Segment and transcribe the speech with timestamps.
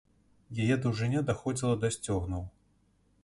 [0.63, 2.41] Яе даўжыня даходзіла да сцёгнаў.